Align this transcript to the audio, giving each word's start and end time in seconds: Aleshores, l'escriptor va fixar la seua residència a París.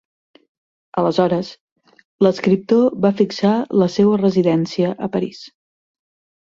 Aleshores, 1.01 1.51
l'escriptor 2.27 2.99
va 3.05 3.13
fixar 3.21 3.53
la 3.83 3.93
seua 3.99 4.21
residència 4.27 4.95
a 5.09 5.13
París. 5.19 5.49